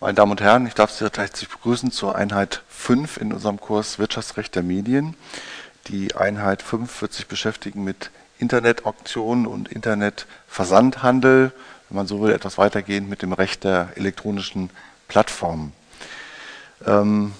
[0.00, 3.98] Meine Damen und Herren, ich darf Sie herzlich begrüßen zur Einheit 5 in unserem Kurs
[3.98, 5.16] Wirtschaftsrecht der Medien.
[5.88, 11.50] Die Einheit 5 wird sich beschäftigen mit Internetauktionen und Internetversandhandel,
[11.88, 14.70] wenn man so will, etwas weitergehend mit dem Recht der elektronischen
[15.08, 15.72] Plattformen.
[16.86, 17.34] Ähm,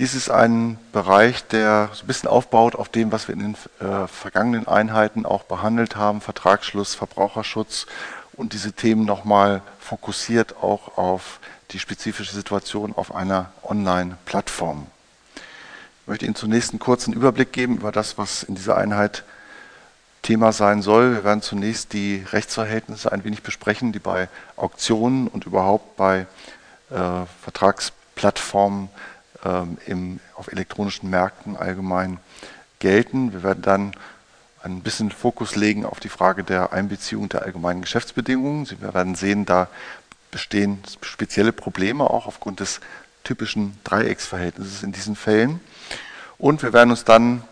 [0.00, 3.56] dies ist ein Bereich, der so ein bisschen aufbaut auf dem, was wir in den
[3.78, 7.86] äh, vergangenen Einheiten auch behandelt haben, Vertragsschluss, Verbraucherschutz
[8.32, 11.38] und diese Themen nochmal fokussiert auch auf
[11.72, 14.86] die spezifische Situation auf einer Online-Plattform.
[15.34, 19.24] Ich möchte Ihnen zunächst einen kurzen Überblick geben über das, was in dieser Einheit
[20.22, 21.14] Thema sein soll.
[21.14, 26.26] Wir werden zunächst die Rechtsverhältnisse ein wenig besprechen, die bei Auktionen und überhaupt bei
[26.90, 28.88] äh, Vertragsplattformen
[29.44, 32.18] ähm, im, auf elektronischen Märkten allgemein
[32.78, 33.32] gelten.
[33.32, 33.92] Wir werden dann
[34.62, 38.64] ein bisschen Fokus legen auf die Frage der Einbeziehung der allgemeinen Geschäftsbedingungen.
[38.64, 39.68] Sie werden sehen, da
[40.32, 42.80] bestehen spezielle Probleme auch aufgrund des
[43.22, 45.60] typischen Dreiecksverhältnisses in diesen Fällen.
[46.38, 47.44] Und wir werden uns dann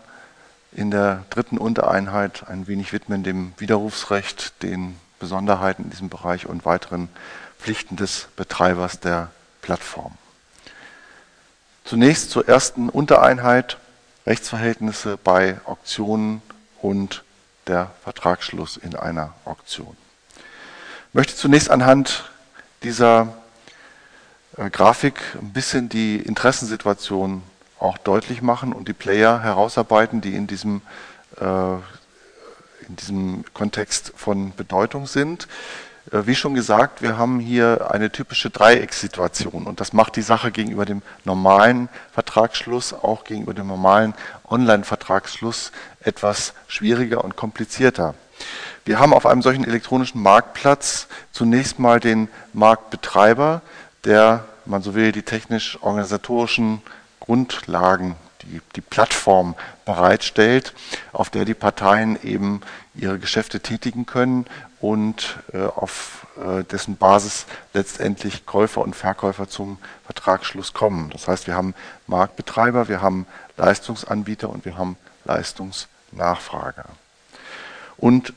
[0.73, 6.65] in der dritten Untereinheit ein wenig widmen dem Widerrufsrecht, den Besonderheiten in diesem Bereich und
[6.65, 7.07] weiteren
[7.59, 10.17] Pflichten des Betreibers der Plattform.
[11.85, 13.77] Zunächst zur ersten Untereinheit
[14.25, 16.41] Rechtsverhältnisse bei Auktionen
[16.81, 17.23] und
[17.67, 19.95] der Vertragsschluss in einer Auktion.
[21.09, 22.30] Ich möchte zunächst anhand
[22.83, 23.33] dieser
[24.57, 27.43] äh, Grafik ein bisschen die Interessensituation
[27.79, 30.81] auch deutlich machen und die Player herausarbeiten, die in diesem,
[31.39, 31.73] äh,
[32.87, 35.47] in diesem Kontext von Bedeutung sind.
[36.11, 40.51] Äh, wie schon gesagt, wir haben hier eine typische Dreieckssituation und das macht die Sache
[40.51, 44.13] gegenüber dem normalen Vertragsschluss, auch gegenüber dem normalen
[44.49, 45.71] Online-Vertragsschluss
[46.01, 48.15] etwas schwieriger und komplizierter.
[48.85, 53.61] Wir haben auf einem solchen elektronischen Marktplatz zunächst mal den Marktbetreiber,
[54.05, 56.81] der, man so will, die technisch-organisatorischen
[57.19, 60.73] Grundlagen, die, die Plattform bereitstellt,
[61.13, 62.61] auf der die Parteien eben
[62.95, 64.45] ihre Geschäfte tätigen können
[64.79, 71.09] und äh, auf äh, dessen Basis letztendlich Käufer und Verkäufer zum Vertragsschluss kommen.
[71.11, 71.75] Das heißt, wir haben
[72.07, 76.85] Marktbetreiber, wir haben Leistungsanbieter und wir haben Leistungsnachfrager.
[78.01, 78.33] Und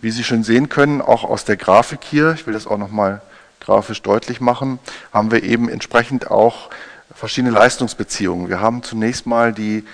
[0.00, 3.20] wie Sie schon sehen können, auch aus der Grafik hier, ich will das auch nochmal
[3.58, 4.78] grafisch deutlich machen,
[5.12, 6.70] haben wir eben entsprechend auch
[7.14, 8.48] verschiedene Leistungsbeziehungen.
[8.48, 9.84] Wir haben zunächst mal die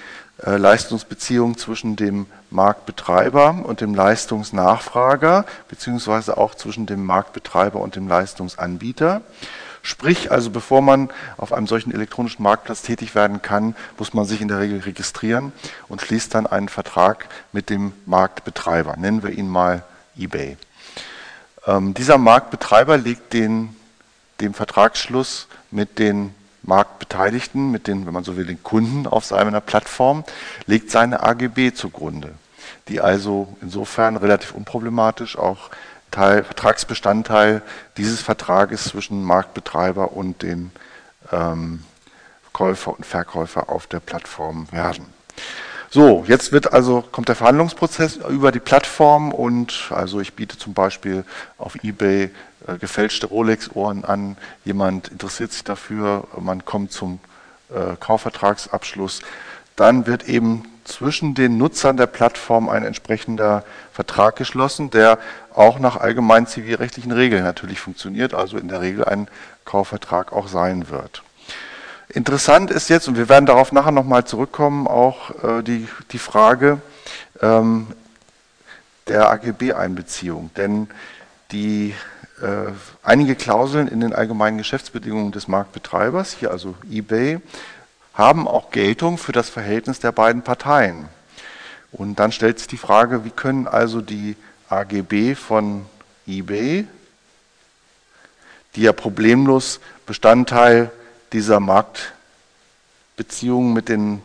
[0.44, 8.06] äh, Leistungsbeziehung zwischen dem Marktbetreiber und dem Leistungsnachfrager, beziehungsweise auch zwischen dem Marktbetreiber und dem
[8.06, 9.22] Leistungsanbieter.
[9.86, 14.41] Sprich, also bevor man auf einem solchen elektronischen Marktplatz tätig werden kann, muss man sich
[14.41, 15.52] in der Regel registrieren
[15.86, 18.97] und schließt dann einen Vertrag mit dem Marktbetreiber.
[18.97, 19.84] Nennen wir ihn mal
[20.19, 20.56] eBay.
[21.69, 23.76] Ähm, dieser Marktbetreiber legt den,
[24.41, 29.60] dem Vertragsschluss mit den Marktbeteiligten, mit den, wenn man so will, den Kunden auf seiner
[29.60, 30.24] Plattform,
[30.66, 32.34] legt seine AGB zugrunde,
[32.88, 35.70] die also insofern relativ unproblematisch auch
[36.16, 37.60] Teil, Vertragsbestandteil
[37.99, 40.71] dieses Vertrages zwischen Marktbetreiber und den
[41.31, 41.82] ähm,
[42.54, 45.04] Käufer und Verkäufer auf der Plattform werden.
[45.91, 50.72] So, jetzt wird also, kommt der Verhandlungsprozess über die Plattform und also ich biete zum
[50.72, 51.25] Beispiel
[51.59, 52.31] auf Ebay
[52.66, 57.21] äh, gefälschte Rolex-Ohren an, jemand interessiert sich dafür, man kommt zum
[57.69, 59.21] äh, Kaufvertragsabschluss.
[59.77, 65.19] Dann wird eben zwischen den Nutzern der Plattform ein entsprechender Vertrag geschlossen, der
[65.54, 69.28] auch nach allgemeinen zivilrechtlichen Regeln natürlich funktioniert, also in der Regel ein
[69.64, 71.22] Kaufvertrag auch sein wird.
[72.08, 76.80] Interessant ist jetzt, und wir werden darauf nachher nochmal zurückkommen, auch äh, die, die Frage
[77.42, 77.88] ähm,
[79.08, 80.50] der AGB-Einbeziehung.
[80.56, 80.88] Denn
[81.50, 81.94] die,
[82.41, 82.72] äh,
[83.03, 87.41] einige Klauseln in den allgemeinen Geschäftsbedingungen des Marktbetreibers, hier also eBay,
[88.16, 91.09] haben auch Geltung für das Verhältnis der beiden Parteien.
[91.93, 94.37] Und dann stellt sich die Frage, wie können also die
[94.69, 95.87] AGB von
[96.27, 96.87] eBay,
[98.74, 100.91] die ja problemlos Bestandteil
[101.33, 104.21] dieser Marktbeziehungen mit den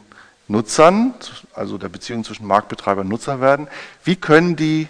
[0.47, 1.13] Nutzern,
[1.53, 3.67] also der Beziehung zwischen Marktbetreiber und Nutzer werden,
[4.03, 4.87] wie können die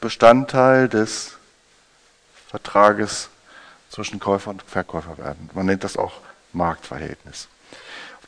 [0.00, 1.32] Bestandteil des
[2.48, 3.28] Vertrages
[3.90, 5.50] zwischen Käufer und Verkäufer werden?
[5.52, 6.20] Man nennt das auch
[6.52, 7.48] Marktverhältnis.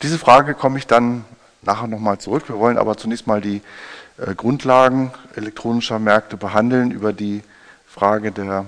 [0.01, 1.25] Diese Frage komme ich dann
[1.61, 2.47] nachher nochmal zurück.
[2.47, 3.61] Wir wollen aber zunächst mal die
[4.17, 6.91] äh, Grundlagen elektronischer Märkte behandeln.
[6.91, 7.43] Über die
[7.85, 8.65] Frage der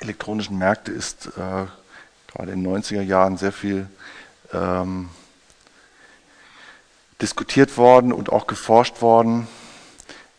[0.00, 1.64] elektronischen Märkte ist äh,
[2.30, 3.88] gerade in den 90er Jahren sehr viel
[4.52, 5.08] ähm,
[7.22, 9.48] diskutiert worden und auch geforscht worden.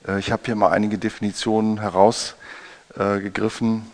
[0.07, 3.91] Äh, ich habe hier mal einige Definitionen herausgegriffen.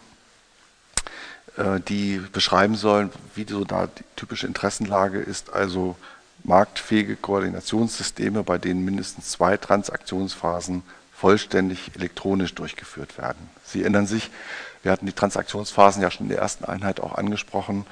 [1.58, 5.96] Äh, die beschreiben sollen, wie so da die typische Interessenlage ist, also
[6.44, 10.84] marktfähige Koordinationssysteme, bei denen mindestens zwei Transaktionsphasen
[11.16, 13.50] vollständig elektronisch durchgeführt werden.
[13.64, 14.30] Sie erinnern sich,
[14.82, 17.86] wir hatten die Transaktionsphasen ja schon in der ersten Einheit auch angesprochen.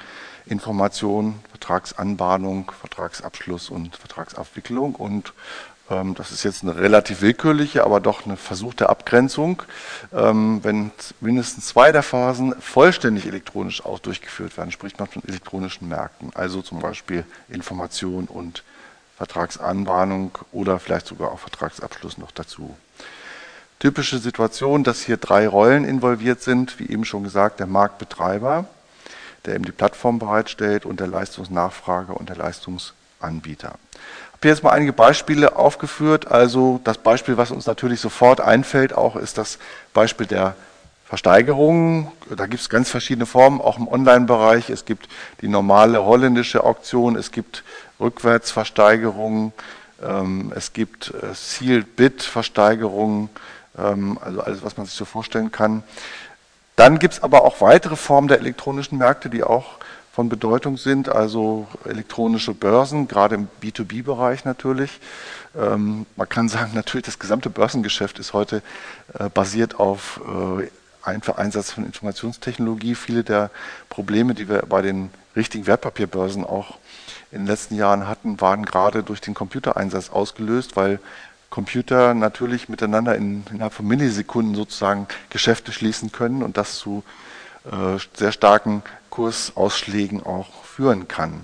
[0.45, 4.95] Information, Vertragsanbahnung, Vertragsabschluss und Vertragsabwicklung.
[4.95, 5.33] Und
[6.15, 9.63] das ist jetzt eine relativ willkürliche, aber doch eine versuchte Abgrenzung.
[10.13, 15.87] Ähm, wenn mindestens zwei der Phasen vollständig elektronisch auch durchgeführt werden, spricht man von elektronischen
[15.87, 16.31] Märkten.
[16.33, 18.63] Also zum Beispiel Information und
[19.17, 22.75] Vertragsanbahnung oder vielleicht sogar auch Vertragsabschluss noch dazu.
[23.79, 28.65] Typische Situation, dass hier drei Rollen involviert sind, wie eben schon gesagt, der Marktbetreiber,
[29.45, 33.75] der eben die Plattform bereitstellt und der Leistungsnachfrager und der Leistungsanbieter.
[34.41, 36.31] Ich habe jetzt mal einige Beispiele aufgeführt.
[36.31, 39.59] Also das Beispiel, was uns natürlich sofort einfällt, auch ist das
[39.93, 40.55] Beispiel der
[41.05, 42.11] Versteigerung.
[42.27, 44.71] Da gibt es ganz verschiedene Formen, auch im Online-Bereich.
[44.71, 45.09] Es gibt
[45.41, 47.63] die normale holländische Auktion, es gibt
[47.99, 49.53] Rückwärtsversteigerungen,
[50.03, 53.29] ähm, es gibt äh, Sealed Bid-Versteigerungen,
[53.77, 55.83] ähm, also alles, was man sich so vorstellen kann.
[56.77, 59.75] Dann gibt es aber auch weitere Formen der elektronischen Märkte, die auch
[60.11, 64.99] von Bedeutung sind, also elektronische Börsen, gerade im B2B-Bereich natürlich.
[65.57, 68.61] Ähm, man kann sagen, natürlich das gesamte Börsengeschäft ist heute
[69.17, 70.19] äh, basiert auf
[70.59, 70.67] äh,
[71.03, 72.95] Einsatz von Informationstechnologie.
[72.95, 73.49] Viele der
[73.89, 76.77] Probleme, die wir bei den richtigen Wertpapierbörsen auch
[77.31, 80.99] in den letzten Jahren hatten, waren gerade durch den Computereinsatz ausgelöst, weil
[81.49, 87.03] Computer natürlich miteinander in, innerhalb von Millisekunden sozusagen Geschäfte schließen können und das zu
[88.13, 91.41] sehr starken Kursausschlägen auch führen kann.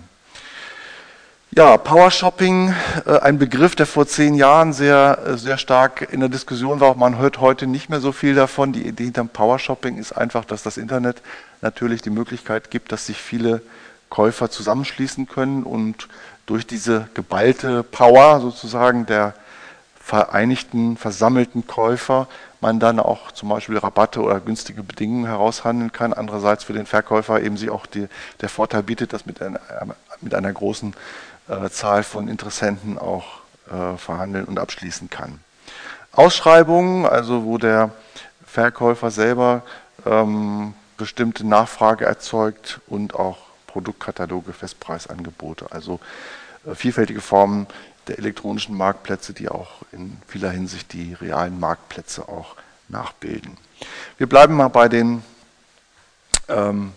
[1.51, 2.73] Ja, Power Shopping,
[3.05, 6.95] äh, ein Begriff, der vor zehn Jahren sehr, äh, sehr stark in der Diskussion war.
[6.95, 8.73] Man hört heute nicht mehr so viel davon.
[8.73, 11.21] Die Idee hinter Power Shopping ist einfach, dass das Internet
[11.61, 13.61] natürlich die Möglichkeit gibt, dass sich viele
[14.09, 16.07] Käufer zusammenschließen können und
[16.45, 19.33] durch diese geballte Power sozusagen der
[20.07, 22.27] vereinigten, versammelten Käufer
[22.61, 26.13] man dann auch zum Beispiel Rabatte oder günstige Bedingungen heraushandeln kann.
[26.13, 28.07] Andererseits für den Verkäufer eben sich auch die,
[28.39, 29.59] der Vorteil bietet, dass mit einer,
[30.21, 30.95] mit einer großen
[31.49, 35.41] äh, Zahl von Interessenten auch äh, verhandeln und abschließen kann.
[36.13, 37.91] Ausschreibungen, also wo der
[38.45, 39.63] Verkäufer selber
[40.05, 45.99] ähm, bestimmte Nachfrage erzeugt und auch Produktkataloge, Festpreisangebote, also
[46.65, 47.67] äh, vielfältige Formen
[48.07, 52.55] der elektronischen Marktplätze, die auch in vieler Hinsicht die realen Marktplätze auch
[52.89, 53.57] nachbilden.
[54.17, 55.23] Wir bleiben mal bei den
[56.47, 56.93] ähm,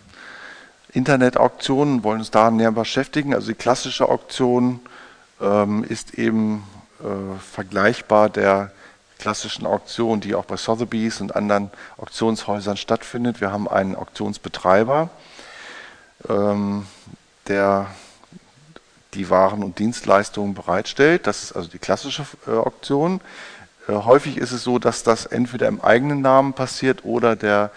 [0.93, 3.33] Internetauktionen, wollen uns da näher beschäftigen.
[3.33, 4.79] Also die klassische Auktion
[5.39, 6.63] ähm, ist eben
[6.99, 8.71] äh, vergleichbar der
[9.19, 13.39] klassischen Auktion, die auch bei Sotheby's und anderen Auktionshäusern stattfindet.
[13.39, 15.09] Wir haben einen Auktionsbetreiber,
[16.27, 16.87] ähm,
[17.47, 17.87] der
[19.13, 21.27] die Waren und Dienstleistungen bereitstellt.
[21.27, 23.21] Das ist also die klassische äh, Auktion.
[23.87, 27.71] Äh, häufig ist es so, dass das entweder im eigenen Namen passiert oder der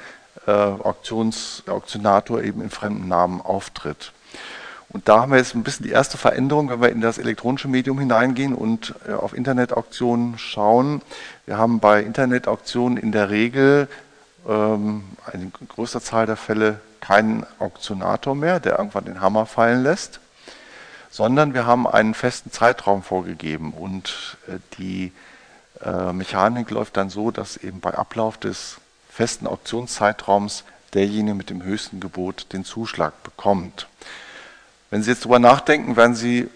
[0.46, 4.12] äh, Auktions, Auktionator eben in fremden Namen auftritt.
[4.88, 7.66] Und da haben wir jetzt ein bisschen die erste Veränderung, wenn wir in das elektronische
[7.66, 11.02] Medium hineingehen und auf Internetauktionen schauen.
[11.46, 13.88] Wir haben bei Internetauktionen in der Regel
[14.48, 15.02] ähm,
[15.32, 20.20] in größter Zahl der Fälle keinen Auktionator mehr, der irgendwann den Hammer fallen lässt
[21.14, 25.12] sondern wir haben einen festen Zeitraum vorgegeben und äh, die
[25.80, 28.78] äh, Mechanik läuft dann so, dass eben bei Ablauf des
[29.10, 33.86] festen Auktionszeitraums derjenige mit dem höchsten Gebot den Zuschlag bekommt.
[34.90, 36.48] Wenn Sie jetzt darüber nachdenken, werden Sie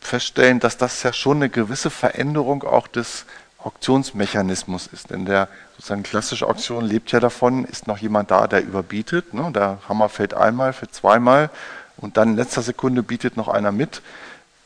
[0.00, 3.24] feststellen, dass das ja schon eine gewisse Veränderung auch des
[3.58, 5.10] Auktionsmechanismus ist.
[5.10, 9.32] Denn der sozusagen klassische Auktion lebt ja davon, ist noch jemand da, der überbietet.
[9.32, 9.52] Ne?
[9.54, 11.50] Der Hammer fällt einmal, für zweimal
[11.96, 14.02] und dann in letzter Sekunde bietet noch einer mit.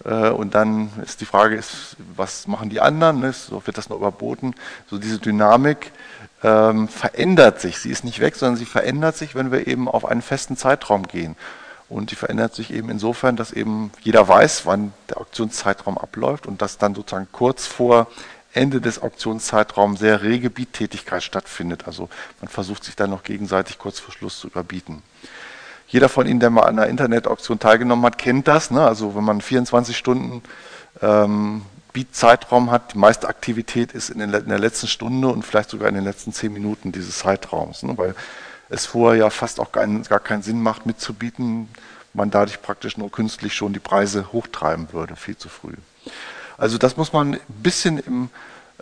[0.04, 3.20] Äh, und dann ist die Frage, ist, was machen die anderen?
[3.20, 3.34] Ne?
[3.64, 4.54] Wird das nur überboten.
[4.88, 5.92] So diese Dynamik
[6.42, 7.78] ähm, verändert sich.
[7.78, 11.06] Sie ist nicht weg, sondern sie verändert sich, wenn wir eben auf einen festen Zeitraum
[11.06, 11.36] gehen.
[11.88, 16.62] Und die verändert sich eben insofern, dass eben jeder weiß, wann der Auktionszeitraum abläuft und
[16.62, 18.06] dass dann sozusagen kurz vor
[18.52, 21.86] Ende des Auktionszeitraums sehr rege Biettätigkeit stattfindet.
[21.86, 22.08] Also
[22.40, 25.02] man versucht sich dann noch gegenseitig kurz vor Schluss zu überbieten.
[25.90, 28.70] Jeder von Ihnen, der mal an einer Internetauktion teilgenommen hat, kennt das.
[28.70, 28.80] Ne?
[28.80, 30.42] Also wenn man 24 Stunden
[31.02, 35.70] ähm, Beat-Zeitraum hat, die meiste Aktivität ist in, den, in, der letzten Stunde und vielleicht
[35.70, 37.82] sogar in den letzten 10 Minuten dieses Zeitraums.
[37.82, 37.98] Ne?
[37.98, 38.14] Weil
[38.68, 41.68] es vorher ja fast auch kein, gar keinen Sinn macht, mitzubieten,
[42.14, 45.74] man dadurch praktisch nur künstlich schon die Preise hochtreiben würde, viel zu früh.
[46.56, 48.30] Also das muss man ein bisschen im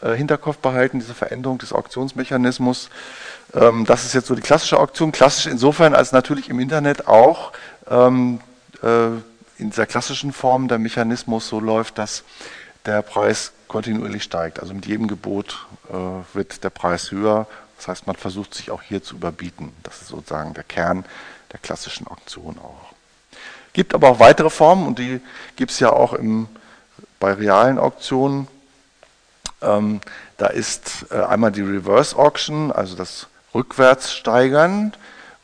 [0.03, 2.91] äh, Hinterkopf behalten, diese Veränderung des Auktionsmechanismus.
[3.55, 5.13] Ähm, das ist jetzt so die klassische Auktion.
[5.13, 7.53] Klassisch insofern, als natürlich im Internet auch
[7.91, 8.41] ähm,
[8.83, 9.09] äh,
[9.59, 12.25] in dieser klassischen Form der Mechanismus so läuft, dass
[12.87, 14.61] der Preis kontinuierlich steigt.
[14.61, 15.95] Also mit jedem Gebot äh,
[16.35, 17.47] wird der Preis höher.
[17.77, 19.73] Das heißt, man versucht sich auch hier zu überbieten.
[19.83, 21.05] Das ist sozusagen der Kern
[21.53, 22.93] der klassischen Auktion auch.
[23.73, 25.21] Gibt aber auch weitere Formen und die
[25.57, 26.49] gibt es ja auch im,
[27.21, 28.49] bei realen Auktionen.
[29.63, 30.01] Ähm,
[30.37, 34.93] da ist äh, einmal die Reverse Auction, also das Rückwärtssteigern.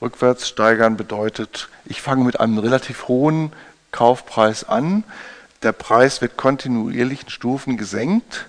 [0.00, 3.52] Rückwärtssteigern bedeutet, ich fange mit einem relativ hohen
[3.90, 5.04] Kaufpreis an.
[5.62, 8.46] Der Preis wird kontinuierlich in Stufen gesenkt.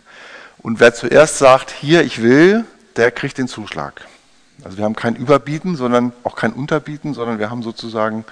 [0.58, 4.06] Und wer zuerst sagt, hier, ich will, der kriegt den Zuschlag.
[4.64, 8.26] Also wir haben kein Überbieten, sondern auch kein Unterbieten, sondern wir haben sozusagen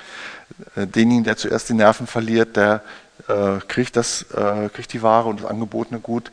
[0.75, 2.82] äh, denjenigen, der zuerst die Nerven verliert, der
[3.28, 6.32] äh, kriegt, das, äh, kriegt die Ware und das angebotene Gut.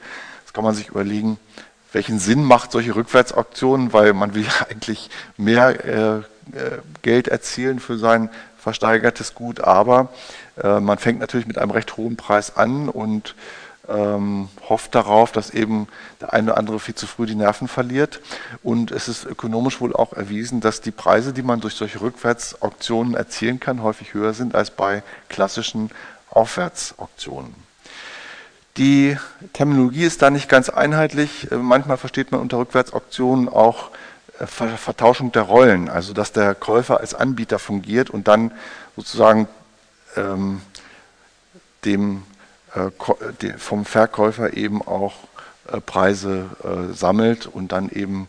[0.51, 1.39] Das kann man sich überlegen,
[1.93, 6.23] welchen Sinn macht solche Rückwärtsauktionen, weil man will ja eigentlich mehr äh, äh,
[7.03, 10.09] Geld erzielen für sein versteigertes Gut, aber
[10.61, 13.37] äh, man fängt natürlich mit einem recht hohen Preis an und
[13.89, 15.87] ähm, hofft darauf, dass eben
[16.21, 18.19] der eine oder andere viel zu früh die Nerven verliert.
[18.65, 23.15] Und es ist ökonomisch wohl auch erwiesen, dass die Preise, die man durch solche Rückwärtsauktionen
[23.15, 25.93] erzielen kann, häufig höher sind als bei klassischen
[26.29, 27.70] Aufwärtsauktionen.
[28.81, 29.15] Die
[29.53, 31.53] Terminologie ist da nicht ganz einheitlich.
[31.53, 33.91] Äh, manchmal versteht man unter Rückwärtsauktionen auch
[34.39, 38.53] äh, Vertauschung der Rollen, also dass der Käufer als Anbieter fungiert und dann
[38.97, 39.49] sozusagen
[40.17, 40.63] ähm,
[41.85, 42.23] dem,
[42.75, 45.13] äh, vom Verkäufer eben auch
[45.71, 48.29] äh, Preise äh, sammelt und dann eben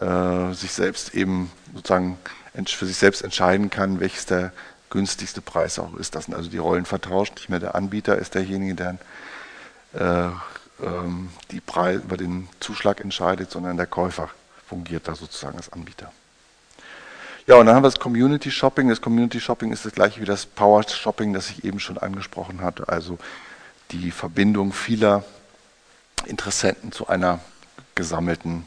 [0.00, 2.18] äh, sich selbst eben sozusagen
[2.66, 4.50] für sich selbst entscheiden kann, welches der
[4.90, 6.16] günstigste Preis auch ist.
[6.16, 7.34] Das sind also die Rollen vertauscht.
[7.36, 8.98] Nicht mehr der Anbieter ist derjenige, der
[9.94, 10.28] äh,
[10.82, 14.28] ähm, die Preis, über den Zuschlag entscheidet, sondern der Käufer
[14.68, 16.12] fungiert da sozusagen als Anbieter.
[17.46, 18.88] Ja, und dann haben wir das Community Shopping.
[18.88, 22.62] Das Community Shopping ist das gleiche wie das Power Shopping, das ich eben schon angesprochen
[22.62, 22.88] hatte.
[22.88, 23.18] Also
[23.90, 25.24] die Verbindung vieler
[26.26, 27.40] Interessenten zu einer
[27.94, 28.66] gesammelten,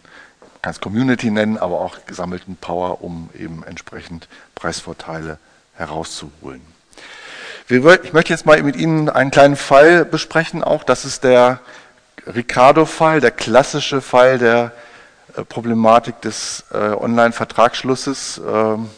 [0.61, 5.39] kann es Community nennen, aber auch gesammelten Power, um eben entsprechend Preisvorteile
[5.73, 6.61] herauszuholen.
[7.69, 11.59] Ich möchte jetzt mal mit Ihnen einen kleinen Fall besprechen, auch das ist der
[12.25, 14.71] Ricardo-Fall, der klassische Fall der
[15.35, 18.39] äh, Problematik des äh, Online-Vertragsschlusses.
[18.47, 18.89] Ähm,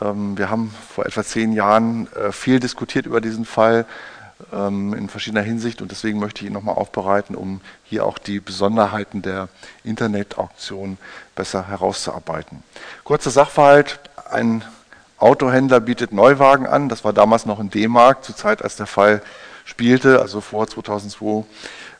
[0.00, 3.86] ähm, wir haben vor etwa zehn Jahren äh, viel diskutiert über diesen Fall
[4.52, 8.40] ähm, in verschiedener Hinsicht und deswegen möchte ich ihn nochmal aufbereiten, um hier auch die
[8.40, 9.48] Besonderheiten der
[9.84, 10.98] Internetauktion
[11.36, 12.64] besser herauszuarbeiten.
[13.04, 14.64] Kurzer Sachverhalt, ein
[15.18, 19.22] Autohändler bietet Neuwagen an, das war damals noch in D-Mark, zur Zeit als der Fall
[19.64, 21.44] spielte, also vor 2002,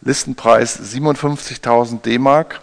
[0.02, 2.60] Listenpreis 57.000 D-Mark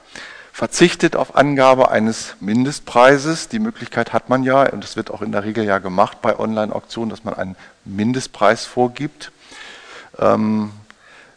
[0.54, 3.50] verzichtet auf Angabe eines Mindestpreises.
[3.50, 6.38] Die Möglichkeit hat man ja, und das wird auch in der Regel ja gemacht bei
[6.38, 7.56] Online-Auktionen, dass man einen
[7.86, 9.32] Mindestpreis vorgibt.
[10.20, 10.72] Ähm,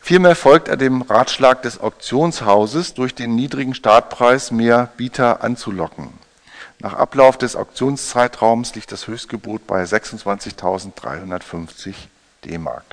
[0.00, 6.25] vielmehr folgt er dem Ratschlag des Auktionshauses, durch den niedrigen Startpreis mehr Bieter anzulocken.
[6.78, 11.94] Nach Ablauf des Auktionszeitraums liegt das Höchstgebot bei 26.350
[12.44, 12.84] D-Mark.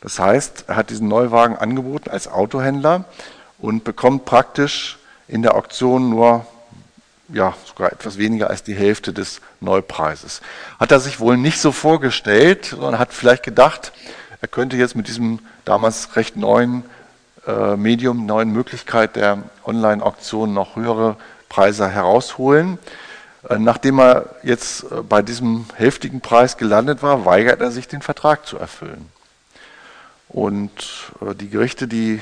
[0.00, 3.04] Das heißt, er hat diesen Neuwagen angeboten als Autohändler
[3.58, 4.98] und bekommt praktisch
[5.28, 6.46] in der Auktion nur
[7.28, 10.40] ja, sogar etwas weniger als die Hälfte des Neupreises.
[10.78, 13.92] Hat er sich wohl nicht so vorgestellt, sondern hat vielleicht gedacht,
[14.40, 16.84] er könnte jetzt mit diesem damals recht neuen
[17.46, 21.16] äh, Medium, neuen Möglichkeit der Online-Auktion noch höhere
[21.48, 22.78] Preise herausholen.
[23.48, 28.02] Äh, nachdem er jetzt äh, bei diesem heftigen Preis gelandet war, weigert er sich, den
[28.02, 29.08] Vertrag zu erfüllen.
[30.28, 32.20] Und äh, die Gerichte, die,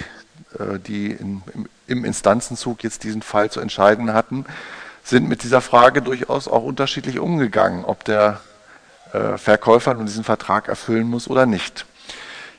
[0.86, 1.42] die im,
[2.04, 4.46] Instanzenzug jetzt diesen Fall zu entscheiden hatten,
[5.02, 8.40] sind mit dieser Frage durchaus auch unterschiedlich umgegangen, ob der
[9.36, 11.86] Verkäufer nun diesen Vertrag erfüllen muss oder nicht.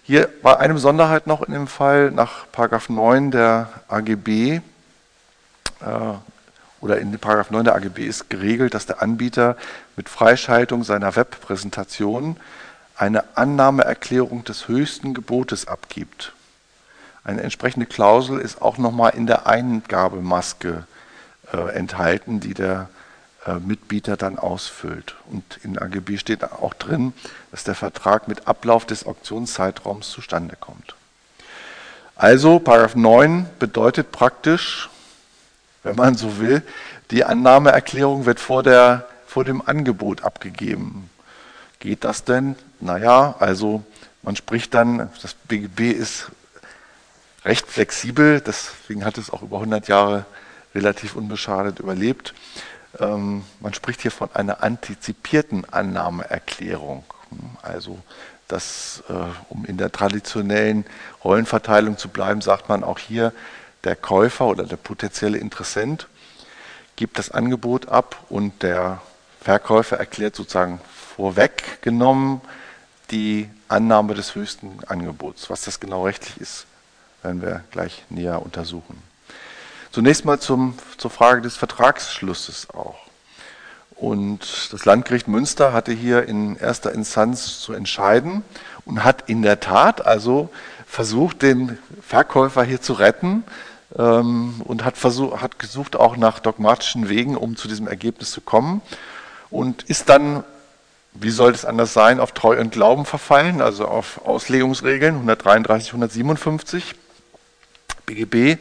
[0.04, 2.46] Hier war eine Besonderheit noch in dem Fall nach
[2.90, 4.60] 9 der AGB
[6.86, 9.58] oder in 9 der AGB ist geregelt, dass der Anbieter
[9.96, 12.38] mit Freischaltung seiner Webpräsentation
[12.96, 16.34] eine Annahmeerklärung des höchsten Gebotes abgibt.
[17.24, 20.86] Eine entsprechende Klausel ist auch nochmal in der Eingabemaske
[21.52, 22.88] äh, enthalten, die der
[23.48, 25.16] äh, Mitbieter dann ausfüllt.
[25.32, 27.14] Und in AGB steht auch drin,
[27.50, 30.94] dass der Vertrag mit Ablauf des Auktionszeitraums zustande kommt.
[32.16, 34.92] Also, Paragraph 9 bedeutet praktisch,
[35.86, 36.64] wenn man so will,
[37.12, 41.10] die Annahmeerklärung wird vor, der, vor dem Angebot abgegeben.
[41.80, 42.56] Geht das denn?
[42.80, 43.84] Naja, also
[44.24, 46.32] man spricht dann, das BGB ist
[47.46, 50.26] recht flexibel, deswegen hat es auch über 100 Jahre
[50.74, 52.34] relativ unbeschadet überlebt.
[53.00, 57.04] Ähm, man spricht hier von einer antizipierten Annahmeerklärung.
[57.62, 58.00] Also,
[58.48, 59.14] dass, äh,
[59.50, 60.86] um in der traditionellen
[61.24, 63.32] Rollenverteilung zu bleiben, sagt man auch hier,
[63.86, 66.08] der Käufer oder der potenzielle Interessent
[66.96, 69.02] gibt das Angebot ab und der
[69.42, 70.80] Verkäufer erklärt sozusagen
[71.16, 72.42] vorweggenommen
[73.12, 75.50] die Annahme des höchsten Angebots.
[75.50, 76.66] Was das genau rechtlich ist,
[77.22, 79.02] werden wir gleich näher untersuchen.
[79.92, 82.98] Zunächst mal zum, zur Frage des Vertragsschlusses auch.
[83.92, 88.44] Und das Landgericht Münster hatte hier in erster Instanz zu entscheiden
[88.84, 90.50] und hat in der Tat also
[90.86, 93.44] versucht, den Verkäufer hier zu retten
[93.98, 98.42] ähm, und hat, versucht, hat gesucht auch nach dogmatischen Wegen, um zu diesem Ergebnis zu
[98.42, 98.82] kommen
[99.50, 100.44] und ist dann,
[101.14, 106.96] wie soll es anders sein, auf Treu und Glauben verfallen, also auf Auslegungsregeln 133, 157
[108.06, 108.58] BGB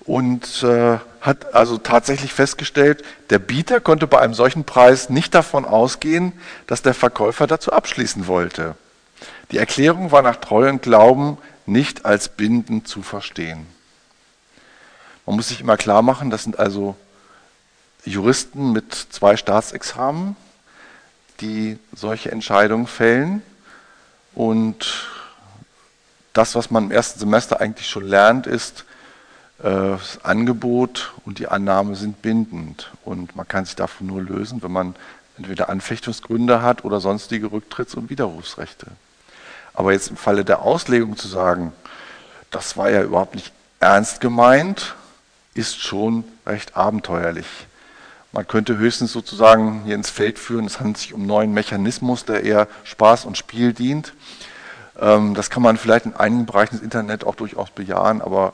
[0.00, 5.64] und äh, hat also tatsächlich festgestellt, der Bieter konnte bei einem solchen Preis nicht davon
[5.64, 6.32] ausgehen,
[6.66, 8.76] dass der Verkäufer dazu abschließen wollte.
[9.50, 13.66] Die Erklärung war nach Treu und Glauben nicht als bindend zu verstehen.
[15.26, 16.96] Man muss sich immer klar machen, das sind also
[18.04, 20.36] Juristen mit zwei Staatsexamen,
[21.40, 23.42] die solche Entscheidungen fällen.
[24.34, 25.08] Und
[26.32, 28.84] das, was man im ersten Semester eigentlich schon lernt, ist,
[29.58, 34.62] äh, das Angebot und die Annahme sind bindend und man kann sich davon nur lösen,
[34.62, 34.94] wenn man
[35.38, 38.86] entweder Anfechtungsgründe hat oder sonstige Rücktritts- und Widerrufsrechte.
[39.74, 41.72] Aber jetzt im Falle der Auslegung zu sagen,
[42.50, 44.94] das war ja überhaupt nicht ernst gemeint,
[45.56, 47.46] ist schon recht abenteuerlich.
[48.32, 52.24] Man könnte höchstens sozusagen hier ins Feld führen, es handelt sich um einen neuen Mechanismus,
[52.24, 54.12] der eher Spaß und Spiel dient.
[55.00, 58.52] Ähm, das kann man vielleicht in einigen Bereichen des Internet auch durchaus bejahen, aber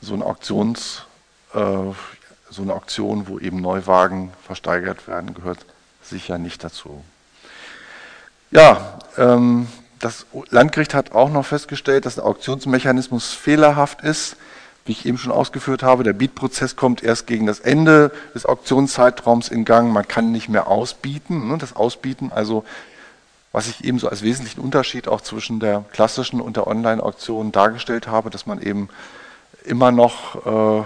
[0.00, 1.04] so eine Auktions,
[1.54, 5.64] äh, so eine Auktion, wo eben Neuwagen versteigert werden, gehört
[6.02, 7.04] sicher nicht dazu.
[8.50, 9.68] Ja, ähm,
[10.00, 14.36] das Landgericht hat auch noch festgestellt, dass der Auktionsmechanismus fehlerhaft ist.
[14.90, 19.48] Wie ich eben schon ausgeführt habe, der Bietprozess kommt erst gegen das Ende des Auktionszeitraums
[19.48, 19.92] in Gang.
[19.92, 21.46] Man kann nicht mehr ausbieten.
[21.46, 21.58] Ne?
[21.58, 22.64] Das Ausbieten, also
[23.52, 28.08] was ich eben so als wesentlichen Unterschied auch zwischen der klassischen und der Online-Auktion dargestellt
[28.08, 28.88] habe, dass man eben
[29.64, 30.84] immer noch äh,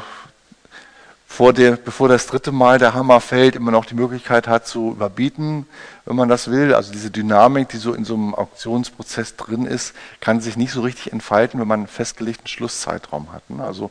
[1.39, 5.67] der, bevor das dritte Mal der Hammer fällt, immer noch die Möglichkeit hat zu überbieten,
[6.05, 6.75] wenn man das will.
[6.75, 10.83] Also diese Dynamik, die so in so einem Auktionsprozess drin ist, kann sich nicht so
[10.83, 13.49] richtig entfalten, wenn man einen festgelegten Schlusszeitraum hat.
[13.51, 13.65] Ne?
[13.65, 13.91] Also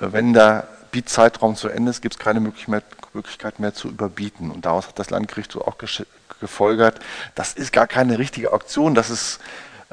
[0.00, 4.50] äh, wenn der Bietzeitraum zu Ende ist, gibt es keine Möglichkeit mehr zu überbieten.
[4.50, 5.76] Und daraus hat das Landgericht so auch
[6.40, 7.00] gefolgert,
[7.34, 9.40] das ist gar keine richtige Auktion, das ist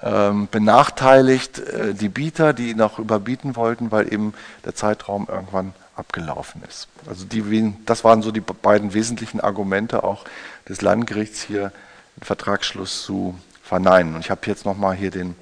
[0.01, 4.33] ähm, benachteiligt äh, die Bieter, die noch überbieten wollten, weil eben
[4.65, 6.87] der Zeitraum irgendwann abgelaufen ist.
[7.07, 10.25] Also die, das waren so die beiden wesentlichen Argumente auch
[10.67, 11.71] des Landgerichts hier,
[12.17, 14.15] den Vertragsschluss zu verneinen.
[14.15, 15.35] Und ich habe jetzt nochmal hier den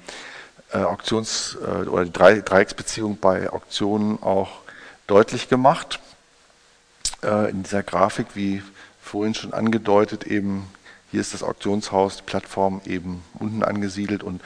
[0.72, 4.60] äh, Auktions- äh, oder die Dreiecksbeziehung bei Auktionen auch
[5.06, 6.00] deutlich gemacht.
[7.22, 8.62] Äh, in dieser Grafik, wie
[9.00, 10.66] vorhin schon angedeutet, eben
[11.10, 14.40] hier ist das Auktionshaus, die Plattform eben unten angesiedelt und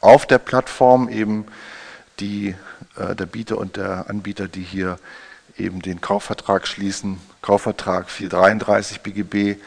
[0.00, 1.46] auf der Plattform eben
[2.20, 2.54] die,
[2.96, 4.98] äh, der Bieter und der Anbieter, die hier
[5.58, 7.20] eben den Kaufvertrag schließen.
[7.40, 9.60] Kaufvertrag 433 BGB.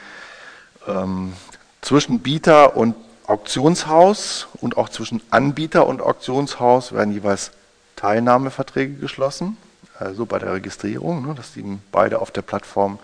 [0.88, 1.34] Ähm,
[1.82, 2.96] zwischen Bieter und
[3.28, 7.52] Auktionshaus und auch zwischen Anbieter und Auktionshaus werden jeweils
[7.96, 9.58] Teilnahmeverträge geschlossen,
[9.98, 13.00] also bei der Registrierung, ne, dass die beide auf der Plattform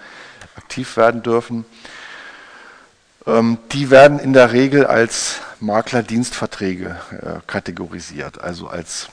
[0.56, 1.66] aktiv werden dürfen.
[3.26, 9.10] Ähm, die werden in der Regel als Maklerdienstverträge äh, kategorisiert, also als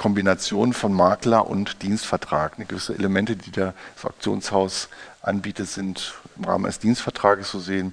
[0.00, 2.54] Kombination von Makler und Dienstvertrag.
[2.56, 4.88] Eine gewisse Elemente, die das Auktionshaus
[5.20, 7.92] anbietet, sind im Rahmen eines Dienstvertrages zu sehen.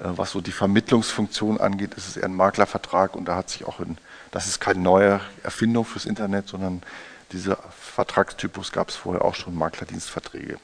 [0.00, 3.64] Äh, was so die Vermittlungsfunktion angeht, ist es eher ein Maklervertrag und da hat sich
[3.64, 3.96] auch in,
[4.32, 6.82] das ist keine neue Erfindung fürs Internet, sondern
[7.30, 10.58] dieser Vertragstypus gab es vorher auch schon Maklerdienstverträge.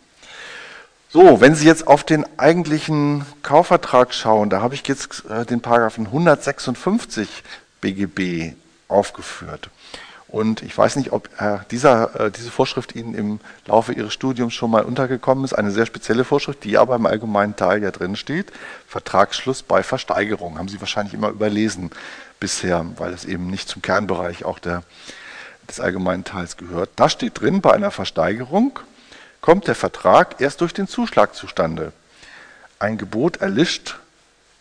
[1.10, 5.60] So, wenn Sie jetzt auf den eigentlichen Kaufvertrag schauen, da habe ich jetzt äh, den
[5.60, 7.44] Paragraphen 156
[7.80, 8.56] BGB
[8.88, 9.70] aufgeführt.
[10.32, 14.54] Und ich weiß nicht, ob äh, dieser, äh, diese Vorschrift Ihnen im Laufe Ihres Studiums
[14.54, 15.52] schon mal untergekommen ist.
[15.52, 18.50] Eine sehr spezielle Vorschrift, die aber im allgemeinen Teil ja drin steht.
[18.88, 20.56] Vertragsschluss bei Versteigerung.
[20.56, 21.90] Haben Sie wahrscheinlich immer überlesen
[22.40, 24.84] bisher, weil es eben nicht zum Kernbereich auch der,
[25.68, 26.88] des allgemeinen Teils gehört.
[26.96, 28.78] Da steht drin, bei einer Versteigerung
[29.42, 31.92] kommt der Vertrag erst durch den Zuschlag zustande.
[32.78, 33.98] Ein Gebot erlischt,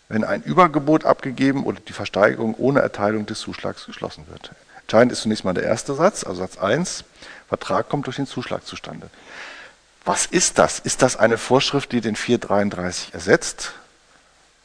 [0.09, 4.51] wenn ein Übergebot abgegeben oder die Versteigerung ohne Erteilung des Zuschlags geschlossen wird.
[4.83, 7.03] Entscheidend ist zunächst mal der erste Satz, also Satz 1.
[7.47, 9.09] Vertrag kommt durch den Zuschlag zustande.
[10.05, 10.79] Was ist das?
[10.79, 13.73] Ist das eine Vorschrift, die den 433 ersetzt?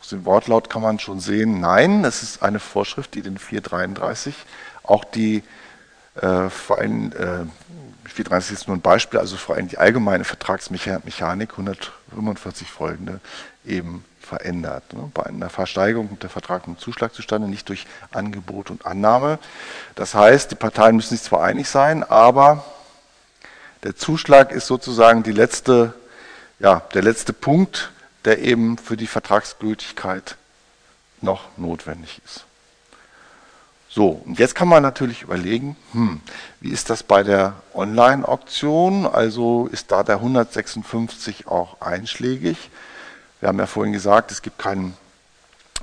[0.00, 4.34] Aus dem Wortlaut kann man schon sehen, nein, es ist eine Vorschrift, die den 433,
[4.82, 5.42] auch die
[6.14, 7.44] äh, vor allem, äh,
[8.08, 13.20] 433 ist nur ein Beispiel, also vor allem die allgemeine Vertragsmechanik 145 folgende
[13.66, 14.92] eben verändert.
[14.92, 15.10] Ne?
[15.14, 19.38] Bei einer Versteigerung kommt der Vertrag mit Zuschlag zustande, nicht durch Angebot und Annahme.
[19.94, 22.64] Das heißt, die Parteien müssen sich zwar einig sein, aber
[23.84, 25.94] der Zuschlag ist sozusagen letzte,
[26.58, 27.92] ja, der letzte Punkt,
[28.24, 30.36] der eben für die Vertragsgültigkeit
[31.20, 32.44] noch notwendig ist.
[33.88, 36.20] So, und jetzt kann man natürlich überlegen, hm,
[36.60, 39.06] wie ist das bei der Online-Auktion?
[39.06, 42.70] Also ist da der 156 auch einschlägig?
[43.40, 44.96] Wir haben ja vorhin gesagt, es gibt keinen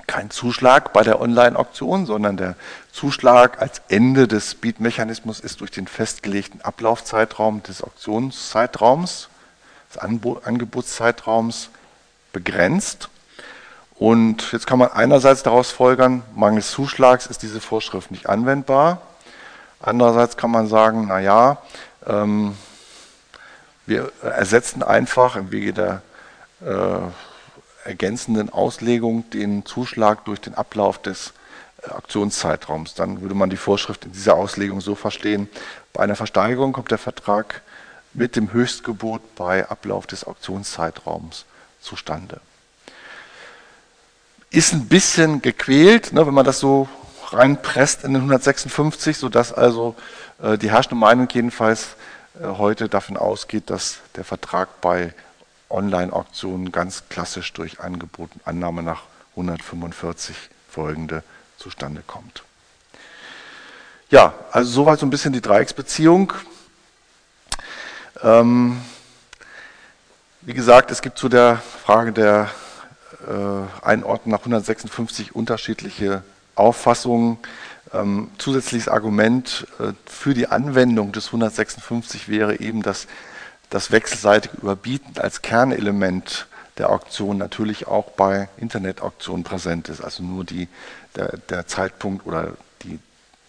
[0.08, 2.56] kein Zuschlag bei der Online-Auktion, sondern der
[2.92, 9.30] Zuschlag als Ende des Bietmechanismus ist durch den festgelegten Ablaufzeitraum des Auktionszeitraums,
[9.90, 11.70] des Angebotszeitraums
[12.32, 13.10] begrenzt.
[13.96, 19.02] Und jetzt kann man einerseits daraus folgern, mangels Zuschlags ist diese Vorschrift nicht anwendbar.
[19.80, 21.58] Andererseits kann man sagen, na ja,
[22.08, 22.58] ähm,
[23.86, 26.02] wir ersetzen einfach im Wege der
[26.62, 27.00] äh,
[27.86, 31.34] ergänzenden Auslegung den Zuschlag durch den Ablauf des
[31.82, 32.94] äh, Aktionszeitraums.
[32.94, 35.50] Dann würde man die Vorschrift in dieser Auslegung so verstehen,
[35.94, 37.62] bei einer Versteigerung kommt der Vertrag
[38.14, 41.46] mit dem Höchstgebot bei Ablauf des Auktionszeitraums
[41.82, 42.40] zustande.
[44.50, 46.88] Ist ein bisschen gequält, ne, wenn man das so
[47.32, 49.96] reinpresst in den 156, sodass also
[50.42, 51.96] äh, die herrschende Meinung jedenfalls
[52.40, 55.14] äh, heute davon ausgeht, dass der Vertrag bei
[55.74, 60.36] Online-Auktionen ganz klassisch durch Angebot und Annahme nach 145
[60.70, 61.24] folgende
[61.58, 62.44] zustande kommt.
[64.10, 66.34] Ja, also soweit so ein bisschen die Dreiecksbeziehung.
[68.22, 68.80] Ähm,
[70.42, 72.50] wie gesagt, es gibt zu der Frage der
[73.28, 76.24] äh, Einordnung nach 156 unterschiedliche
[76.56, 77.38] Auffassungen.
[77.94, 83.08] Ähm, zusätzliches Argument äh, für die Anwendung des 156 wäre eben, dass
[83.74, 90.00] das wechselseitige Überbieten als Kernelement der Auktion natürlich auch bei Internetauktionen präsent ist.
[90.02, 90.68] Also nur die,
[91.16, 93.00] der, der Zeitpunkt oder die,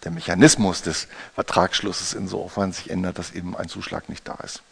[0.02, 4.62] der Mechanismus des Vertragsschlusses insofern sich ändert, dass eben ein Zuschlag nicht da ist.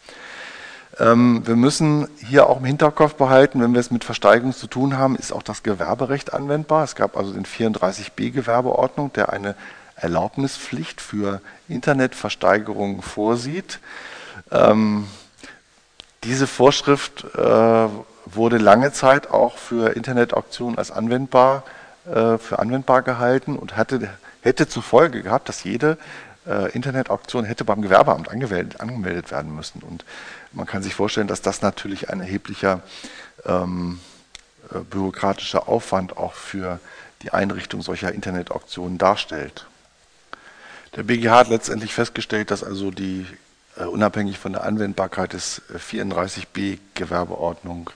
[0.99, 4.97] Ähm, wir müssen hier auch im Hinterkopf behalten, wenn wir es mit Versteigerung zu tun
[4.97, 6.83] haben, ist auch das Gewerberecht anwendbar.
[6.83, 9.53] Es gab also den 34b Gewerbeordnung, der eine
[9.97, 13.79] Erlaubnispflicht für Internetversteigerungen vorsieht.
[14.51, 15.07] Ähm,
[16.23, 17.87] diese Vorschrift äh,
[18.25, 21.63] wurde lange Zeit auch für Internetauktionen als anwendbar,
[22.05, 24.09] äh, für anwendbar gehalten und hatte,
[24.41, 25.97] hätte zur Folge gehabt, dass jede
[26.47, 29.81] äh, Internetauktion hätte beim Gewerbeamt angemeldet, angemeldet, werden müssen.
[29.81, 30.05] Und
[30.51, 32.81] man kann sich vorstellen, dass das natürlich ein erheblicher
[33.45, 33.99] ähm,
[34.73, 36.79] äh, bürokratischer Aufwand auch für
[37.21, 39.65] die Einrichtung solcher Internetauktionen darstellt.
[40.95, 43.25] Der BGH hat letztendlich festgestellt, dass also die
[43.75, 47.89] unabhängig von der Anwendbarkeit des 34b äh, Gewerbeordnung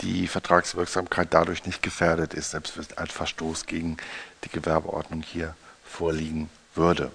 [0.00, 3.96] die Vertragswirksamkeit dadurch nicht gefährdet ist, selbst wenn ein Verstoß gegen
[4.44, 7.10] die Gewerbeordnung hier vorliegen würde.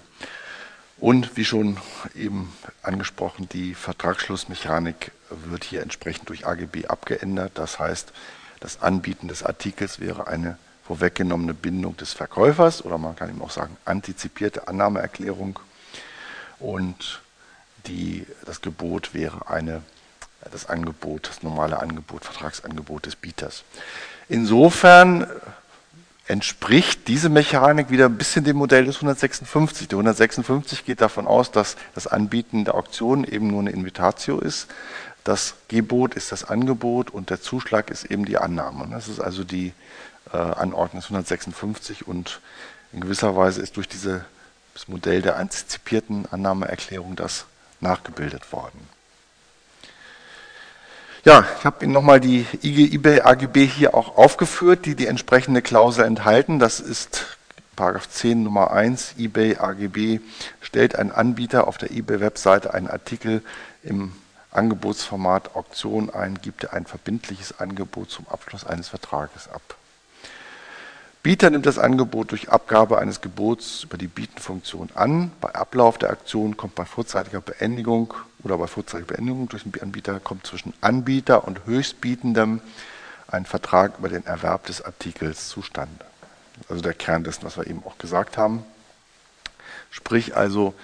[0.98, 1.78] Und wie schon
[2.14, 7.52] eben angesprochen, die Vertragsschlussmechanik wird hier entsprechend durch AGB abgeändert.
[7.54, 8.12] Das heißt,
[8.60, 13.50] das Anbieten des Artikels wäre eine vorweggenommene Bindung des Verkäufers oder man kann ihm auch
[13.50, 15.58] sagen antizipierte Annahmeerklärung.
[16.58, 17.20] Und
[17.86, 19.82] die, das Gebot wäre eine,
[20.50, 23.64] das Angebot, das normale Angebot, Vertragsangebot des Bieters.
[24.28, 25.26] Insofern
[26.26, 29.88] entspricht diese Mechanik wieder ein bisschen dem Modell des 156.
[29.88, 34.68] Der 156 geht davon aus, dass das Anbieten der Auktion eben nur eine Invitatio ist.
[35.24, 38.88] Das Gebot ist das Angebot und der Zuschlag ist eben die Annahme.
[38.90, 39.72] Das ist also die
[40.32, 42.40] äh, Anordnung des 156 und
[42.92, 44.22] in gewisser Weise ist durch dieses
[44.86, 47.46] Modell der antizipierten Annahmeerklärung das
[47.82, 48.88] nachgebildet worden.
[51.24, 55.62] Ja, ich habe Ihnen nochmal die IG, eBay AGB hier auch aufgeführt, die die entsprechende
[55.62, 56.58] Klausel enthalten.
[56.58, 57.38] Das ist
[57.76, 60.20] Paragraph 10 Nummer 1 eBay AGB
[60.60, 63.42] stellt ein Anbieter auf der eBay-Webseite einen Artikel
[63.82, 64.12] im
[64.50, 69.62] Angebotsformat Auktion ein, gibt er ein verbindliches Angebot zum Abschluss eines Vertrages ab.
[71.22, 75.30] Bieter nimmt das Angebot durch Abgabe eines Gebots über die Bietenfunktion an.
[75.40, 80.18] Bei Ablauf der Aktion kommt bei vorzeitiger Beendigung oder bei vorzeitiger Beendigung durch den Anbieter
[80.18, 82.60] kommt zwischen Anbieter und Höchstbietendem
[83.28, 86.04] ein Vertrag über den Erwerb des Artikels zustande.
[86.68, 88.64] Also der Kern dessen, was wir eben auch gesagt haben.
[89.90, 90.74] Sprich also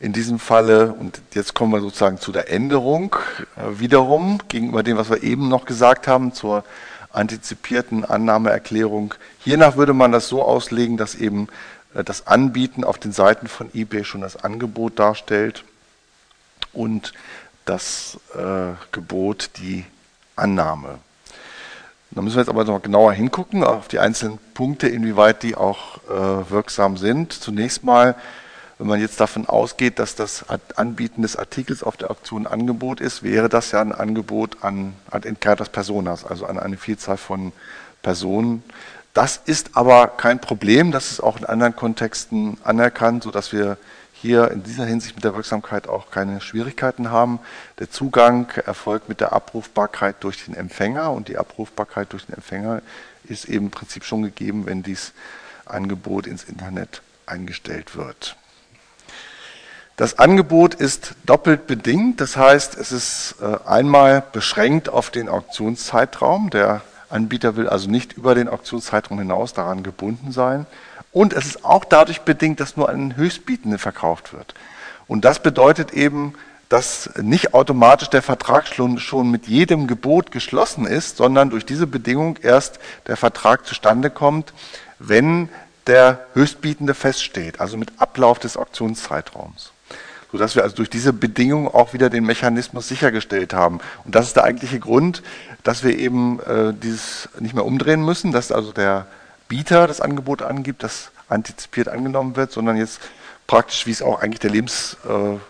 [0.00, 3.14] in diesem Falle, und jetzt kommen wir sozusagen zu der Änderung
[3.54, 6.64] äh, wiederum gegenüber dem, was wir eben noch gesagt haben, zur
[7.16, 9.14] antizipierten Annahmeerklärung.
[9.40, 11.48] Hiernach würde man das so auslegen, dass eben
[11.94, 15.64] äh, das Anbieten auf den Seiten von eBay schon das Angebot darstellt
[16.72, 17.12] und
[17.64, 19.84] das äh, Gebot die
[20.36, 20.98] Annahme.
[22.12, 25.98] Da müssen wir jetzt aber noch genauer hingucken auf die einzelnen Punkte, inwieweit die auch
[26.04, 27.32] äh, wirksam sind.
[27.32, 28.14] Zunächst mal
[28.78, 30.44] wenn man jetzt davon ausgeht, dass das
[30.76, 35.26] Anbieten des Artikels auf der Auktion Angebot ist, wäre das ja ein Angebot an ad
[35.26, 37.52] encartas personas, also an eine Vielzahl von
[38.02, 38.62] Personen.
[39.14, 43.78] Das ist aber kein Problem, das ist auch in anderen Kontexten anerkannt, sodass wir
[44.12, 47.38] hier in dieser Hinsicht mit der Wirksamkeit auch keine Schwierigkeiten haben.
[47.78, 52.82] Der Zugang erfolgt mit der Abrufbarkeit durch den Empfänger und die Abrufbarkeit durch den Empfänger
[53.24, 55.12] ist eben im Prinzip schon gegeben, wenn dies
[55.64, 58.36] Angebot ins Internet eingestellt wird.
[59.96, 66.50] Das Angebot ist doppelt bedingt, das heißt, es ist äh, einmal beschränkt auf den Auktionszeitraum.
[66.50, 70.66] Der Anbieter will also nicht über den Auktionszeitraum hinaus daran gebunden sein.
[71.12, 74.52] Und es ist auch dadurch bedingt, dass nur an Höchstbietende verkauft wird.
[75.08, 76.34] Und das bedeutet eben,
[76.68, 82.36] dass nicht automatisch der Vertrag schon mit jedem Gebot geschlossen ist, sondern durch diese Bedingung
[82.42, 84.52] erst der Vertrag zustande kommt,
[84.98, 85.48] wenn
[85.86, 89.72] der Höchstbietende feststeht, also mit Ablauf des Auktionszeitraums
[90.36, 93.80] sodass wir also durch diese Bedingung auch wieder den Mechanismus sichergestellt haben.
[94.04, 95.22] Und das ist der eigentliche Grund,
[95.64, 99.06] dass wir eben äh, dieses nicht mehr umdrehen müssen, dass also der
[99.48, 103.00] Bieter das Angebot angibt, das antizipiert angenommen wird, sondern jetzt
[103.46, 105.40] praktisch, wie es auch eigentlich der Lebensanschauung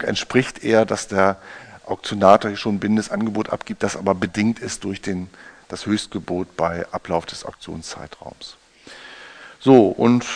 [0.00, 1.36] äh, ähm, entspricht, eher, dass der
[1.86, 5.30] Auktionator hier schon ein bindendes Angebot abgibt, das aber bedingt ist durch den,
[5.68, 8.56] das Höchstgebot bei Ablauf des Auktionszeitraums.
[9.60, 10.26] So, und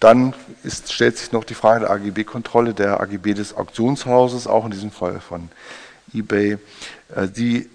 [0.00, 4.70] dann ist, stellt sich noch die Frage der AGB-Kontrolle, der AGB des Auktionshauses, auch in
[4.70, 5.48] diesem Fall von
[6.12, 6.58] eBay.
[7.14, 7.70] Äh, die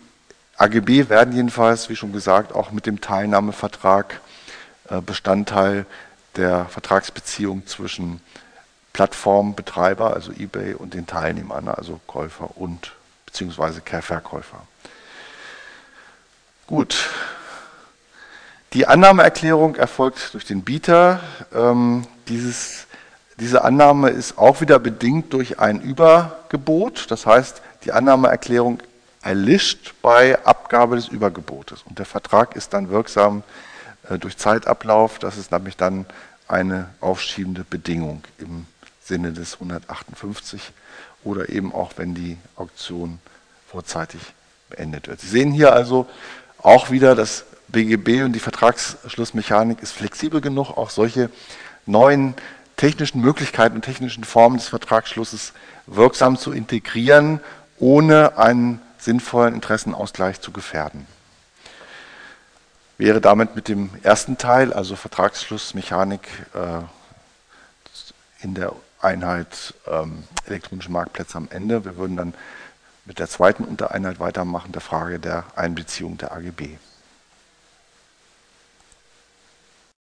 [0.58, 4.22] AGB werden jedenfalls, wie schon gesagt, auch mit dem Teilnahmevertrag
[4.90, 5.86] äh, Bestandteil
[6.36, 8.22] der Vertragsbeziehung zwischen
[8.94, 12.94] Plattformbetreiber, also eBay, und den Teilnehmern, also Käufer und
[13.26, 14.62] beziehungsweise Verkäufer.
[16.68, 17.10] Gut,
[18.74, 21.20] die Annahmeerklärung erfolgt durch den Bieter.
[21.54, 22.88] Ähm, dieses,
[23.38, 27.12] diese Annahme ist auch wieder bedingt durch ein Übergebot.
[27.12, 28.82] Das heißt, die Annahmeerklärung
[29.22, 31.84] erlischt bei Abgabe des Übergebotes.
[31.84, 33.44] Und der Vertrag ist dann wirksam
[34.10, 35.20] äh, durch Zeitablauf.
[35.20, 36.06] Das ist nämlich dann
[36.48, 38.66] eine aufschiebende Bedingung im
[39.04, 40.72] Sinne des 158
[41.24, 43.20] oder eben auch, wenn die Auktion
[43.68, 44.22] vorzeitig
[44.70, 45.20] beendet wird.
[45.20, 46.08] Sie sehen hier also
[46.62, 51.30] auch wieder, dass BGB und die Vertragsschlussmechanik ist flexibel genug, auch solche
[51.86, 52.36] neuen
[52.78, 55.54] technischen Möglichkeiten und technischen Formen des Vertragsschlusses
[55.88, 57.40] wirksam zu integrieren,
[57.78, 61.08] ohne einen sinnvollen Interessenausgleich zu gefährden.
[62.98, 66.82] Wäre damit mit dem ersten Teil, also Vertragsschlussmechanik äh,
[68.44, 71.84] in der Einheit ähm, elektronische Marktplätze am Ende.
[71.86, 72.34] Wir würden dann
[73.06, 76.78] mit der zweiten Untereinheit weitermachen, der Frage der Einbeziehung der AGB.